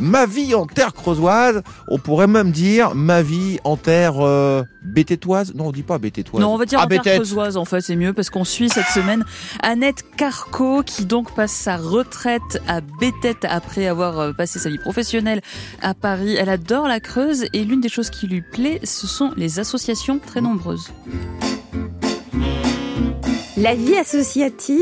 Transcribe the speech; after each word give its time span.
Ma 0.00 0.26
vie 0.26 0.54
en 0.54 0.66
terre 0.66 0.94
creusoise. 0.94 1.62
On 1.88 1.98
pourrait 1.98 2.26
même 2.26 2.50
dire 2.50 2.94
ma 2.94 3.22
vie 3.22 3.58
en 3.64 3.76
terre 3.76 4.14
euh, 4.20 4.62
bététoise. 4.82 5.54
Non, 5.54 5.66
on 5.66 5.72
dit 5.72 5.82
pas 5.82 5.98
bététoise. 5.98 6.40
Non, 6.40 6.54
on 6.54 6.56
va 6.56 6.64
dire 6.64 6.78
Ah, 6.80 6.86
en 6.86 6.88
terre 6.88 7.16
creusoise, 7.16 7.56
en 7.56 7.64
fait, 7.64 7.80
c'est 7.80 7.96
mieux 7.96 8.12
parce 8.12 8.30
qu'on 8.30 8.44
suit 8.44 8.70
cette 8.70 8.86
semaine 8.86 9.24
Annette 9.62 10.04
Carco 10.16 10.82
qui 10.82 11.04
donc 11.04 11.34
passe 11.34 11.52
sa 11.52 11.76
retraite 11.76 12.60
à 12.66 12.80
Bétette 12.80 13.44
après 13.48 13.86
avoir 13.86 14.18
euh, 14.18 14.32
passé 14.32 14.58
sa 14.58 14.70
vie 14.70 14.78
professionnelle 14.78 15.42
à 15.82 15.94
Paris. 15.94 16.36
Elle 16.36 16.48
adore 16.48 16.88
la 16.88 17.00
Creuse 17.00 17.44
et 17.52 17.64
l'une 17.64 17.80
des 17.80 17.88
choses 17.88 18.10
qui 18.10 18.26
lui 18.26 18.42
plaît, 18.42 18.80
ce 18.84 19.06
sont 19.06 19.32
les 19.36 19.58
associations 19.58 20.18
très 20.18 20.40
nombreuses. 20.40 20.90
La 23.56 23.74
vie 23.74 23.96
associative, 23.96 24.78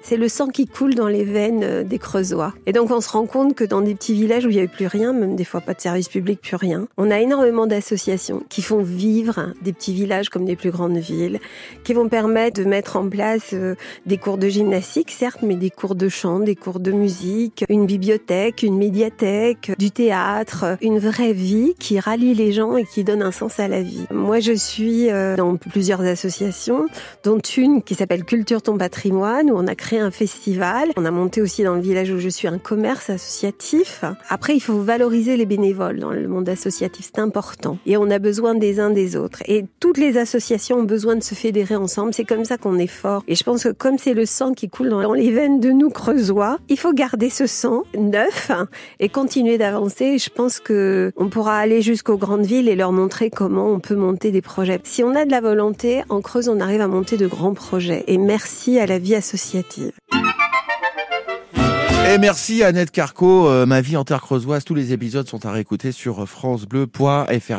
c'est 0.00 0.16
le 0.16 0.28
sang 0.28 0.48
qui 0.48 0.66
coule 0.66 0.94
dans 0.94 1.06
les 1.06 1.22
veines 1.22 1.62
euh, 1.62 1.84
des 1.84 1.98
Creusois. 1.98 2.54
Et 2.64 2.72
donc 2.72 2.90
on 2.90 3.02
se 3.02 3.10
rend 3.10 3.26
compte 3.26 3.54
que 3.54 3.62
dans 3.62 3.82
des 3.82 3.94
petits 3.94 4.14
villages 4.14 4.46
où 4.46 4.48
il 4.48 4.54
n'y 4.54 4.58
avait 4.58 4.68
plus 4.68 4.86
rien, 4.86 5.12
même 5.12 5.36
des 5.36 5.44
fois 5.44 5.60
pas 5.60 5.74
de 5.74 5.80
service 5.82 6.08
public, 6.08 6.40
plus 6.40 6.56
rien, 6.56 6.88
on 6.96 7.10
a 7.10 7.20
énormément 7.20 7.66
d'associations 7.66 8.42
qui 8.48 8.62
font 8.62 8.82
vivre 8.82 9.52
des 9.60 9.74
petits 9.74 9.92
villages 9.92 10.30
comme 10.30 10.46
des 10.46 10.56
plus 10.56 10.70
grandes 10.70 10.96
villes, 10.96 11.40
qui 11.84 11.92
vont 11.92 12.08
permettre 12.08 12.58
de 12.62 12.66
mettre 12.66 12.96
en 12.96 13.06
place 13.06 13.50
euh, 13.52 13.74
des 14.06 14.16
cours 14.16 14.38
de 14.38 14.48
gymnastique, 14.48 15.10
certes, 15.10 15.42
mais 15.42 15.54
des 15.54 15.70
cours 15.70 15.94
de 15.94 16.08
chant, 16.08 16.40
des 16.40 16.56
cours 16.56 16.80
de 16.80 16.92
musique, 16.92 17.66
une 17.68 17.84
bibliothèque, 17.84 18.62
une 18.62 18.78
médiathèque, 18.78 19.72
du 19.78 19.90
théâtre, 19.90 20.78
une 20.80 20.98
vraie 20.98 21.34
vie 21.34 21.74
qui 21.78 22.00
rallie 22.00 22.32
les 22.32 22.52
gens 22.52 22.78
et 22.78 22.86
qui 22.86 23.04
donne 23.04 23.20
un 23.20 23.32
sens 23.32 23.60
à 23.60 23.68
la 23.68 23.82
vie. 23.82 24.06
Moi, 24.10 24.40
je 24.40 24.52
suis 24.52 25.10
euh, 25.10 25.36
dans 25.36 25.56
plusieurs 25.56 26.00
associations, 26.00 26.86
dont 27.22 27.38
une 27.58 27.82
qui 27.82 27.94
s'appelle 27.94 28.05
Culture 28.26 28.60
ton 28.60 28.76
patrimoine, 28.76 29.50
où 29.50 29.54
on 29.56 29.66
a 29.66 29.74
créé 29.74 30.00
un 30.00 30.10
festival. 30.10 30.90
On 30.96 31.04
a 31.04 31.10
monté 31.10 31.40
aussi 31.40 31.62
dans 31.62 31.74
le 31.74 31.80
village 31.80 32.10
où 32.10 32.18
je 32.18 32.28
suis 32.28 32.48
un 32.48 32.58
commerce 32.58 33.08
associatif. 33.08 34.04
Après, 34.28 34.54
il 34.54 34.60
faut 34.60 34.80
valoriser 34.80 35.36
les 35.36 35.46
bénévoles 35.46 36.00
dans 36.00 36.10
le 36.10 36.26
monde 36.26 36.48
associatif, 36.48 37.10
c'est 37.14 37.20
important. 37.20 37.78
Et 37.86 37.96
on 37.96 38.10
a 38.10 38.18
besoin 38.18 38.54
des 38.54 38.80
uns 38.80 38.90
des 38.90 39.16
autres. 39.16 39.42
Et 39.46 39.64
toutes 39.80 39.98
les 39.98 40.18
associations 40.18 40.78
ont 40.78 40.84
besoin 40.84 41.14
de 41.14 41.22
se 41.22 41.34
fédérer 41.34 41.76
ensemble. 41.76 42.14
C'est 42.14 42.24
comme 42.24 42.44
ça 42.44 42.58
qu'on 42.58 42.78
est 42.78 42.86
fort. 42.86 43.22
Et 43.28 43.34
je 43.34 43.44
pense 43.44 43.64
que 43.64 43.68
comme 43.68 43.98
c'est 43.98 44.14
le 44.14 44.26
sang 44.26 44.54
qui 44.54 44.68
coule 44.68 44.88
dans 44.88 45.12
les 45.12 45.30
veines 45.30 45.60
de 45.60 45.70
nous 45.70 45.90
creusois, 45.90 46.58
il 46.68 46.78
faut 46.78 46.92
garder 46.92 47.30
ce 47.30 47.46
sang 47.46 47.84
neuf 47.96 48.50
et 48.98 49.08
continuer 49.08 49.58
d'avancer. 49.58 50.18
Je 50.18 50.30
pense 50.30 50.58
que 50.58 51.12
on 51.16 51.28
pourra 51.28 51.58
aller 51.58 51.82
jusqu'aux 51.82 52.18
grandes 52.18 52.46
villes 52.46 52.68
et 52.68 52.76
leur 52.76 52.92
montrer 52.92 53.30
comment 53.30 53.68
on 53.70 53.80
peut 53.80 53.94
monter 53.96 54.30
des 54.30 54.42
projets. 54.42 54.80
Si 54.84 55.02
on 55.04 55.14
a 55.14 55.24
de 55.24 55.30
la 55.30 55.40
volonté, 55.40 56.02
en 56.08 56.20
Creuse, 56.20 56.48
on 56.48 56.60
arrive 56.60 56.80
à 56.80 56.88
monter 56.88 57.16
de 57.16 57.26
grands 57.26 57.54
projets. 57.54 57.95
Et 58.06 58.18
merci 58.18 58.78
à 58.78 58.86
la 58.86 58.98
vie 58.98 59.14
associative. 59.14 59.92
Et 62.08 62.18
merci 62.18 62.62
Annette 62.62 62.92
Carco, 62.92 63.48
euh, 63.48 63.66
ma 63.66 63.80
vie 63.80 63.96
en 63.96 64.04
terre 64.04 64.20
creusoise. 64.20 64.64
Tous 64.64 64.74
les 64.74 64.92
épisodes 64.92 65.26
sont 65.26 65.44
à 65.44 65.50
réécouter 65.50 65.90
sur 65.92 66.28
francebleu.fr. 66.28 67.54